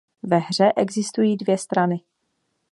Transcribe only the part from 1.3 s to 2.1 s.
dvě strany.